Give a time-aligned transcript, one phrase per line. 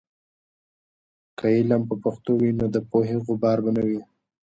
[1.37, 4.01] که علم په پښتو وي، نو د پوهې غبار به نه وي.